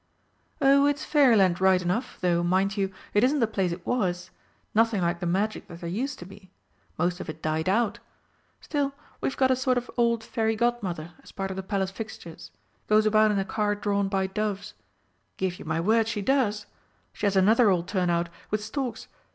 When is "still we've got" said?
8.61-9.51